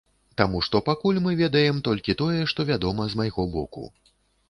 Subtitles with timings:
[0.39, 3.89] Таму што пакуль мы ведаем толькі тое, што вядома з майго боку.